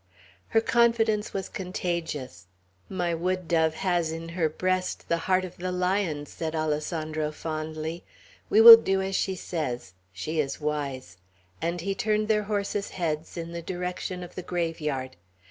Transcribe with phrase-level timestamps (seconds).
[0.47, 2.47] Her confidence was contagious.
[2.89, 8.03] "My wood dove has in her breast the heart of the lion," said Alessandro, fondly.
[8.49, 9.93] "We will do as she says.
[10.11, 11.17] She is wise;"
[11.61, 15.17] and he turned their horses' heads in the direction of the graveyard.